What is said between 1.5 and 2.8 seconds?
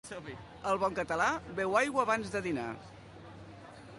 beu aigua abans de dinar.